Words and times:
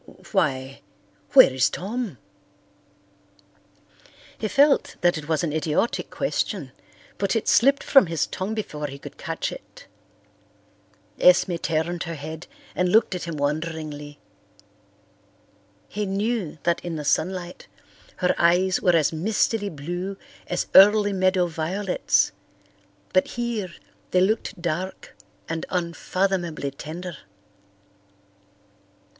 "Why, 0.31 0.81
where 1.33 1.53
is 1.53 1.69
Tom?" 1.69 2.17
He 4.35 4.47
felt 4.47 4.95
that 5.01 5.15
it 5.15 5.27
was 5.29 5.43
an 5.43 5.53
idiotic 5.53 6.09
question, 6.09 6.71
but 7.19 7.35
it 7.35 7.47
slipped 7.47 7.83
from 7.83 8.07
his 8.07 8.25
tongue 8.25 8.55
before 8.55 8.87
he 8.87 8.97
could 8.97 9.19
catch 9.19 9.51
it. 9.51 9.85
Esme 11.19 11.53
turned 11.57 12.01
her 12.05 12.15
head 12.15 12.47
and 12.73 12.89
looked 12.89 13.13
at 13.13 13.25
him 13.25 13.37
wonderingly. 13.37 14.17
He 15.87 16.07
knew 16.07 16.57
that 16.63 16.83
in 16.83 16.95
the 16.95 17.05
sunlight 17.05 17.67
her 18.15 18.33
eyes 18.39 18.81
were 18.81 18.95
as 18.95 19.13
mistily 19.13 19.69
blue 19.69 20.17
as 20.47 20.65
early 20.73 21.13
meadow 21.13 21.45
violets, 21.45 22.31
but 23.13 23.27
here 23.37 23.71
they 24.09 24.21
looked 24.21 24.59
dark 24.59 25.13
and 25.47 25.63
unfathomably 25.69 26.71
tender. 26.71 27.17